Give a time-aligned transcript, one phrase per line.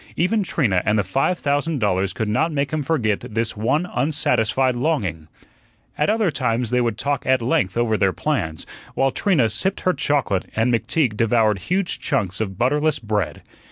[0.15, 4.75] Even Trina and the five thousand dollars could not make him forget this one unsatisfied
[4.75, 5.27] longing.
[5.95, 9.93] At other times they would talk at length over their plans, while Trina sipped her
[9.93, 13.43] chocolate and McTeague devoured huge chunks of butterless bread.